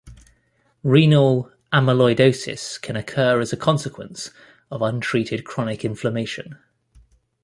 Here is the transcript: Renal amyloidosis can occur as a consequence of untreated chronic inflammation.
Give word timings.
Renal 0.81 1.51
amyloidosis 1.71 2.81
can 2.81 2.95
occur 2.95 3.39
as 3.39 3.53
a 3.53 3.55
consequence 3.55 4.31
of 4.71 4.81
untreated 4.81 5.43
chronic 5.45 5.85
inflammation. 5.85 6.57